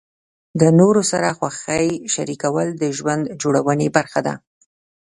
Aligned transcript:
د 0.59 0.61
نورو 0.79 1.01
سره 1.11 1.35
خوښۍ 1.37 1.87
شریکول 2.13 2.67
د 2.81 2.83
ژوند 2.97 3.23
جوړونې 3.41 3.87
برخه 3.97 4.19
ده. 4.27 4.33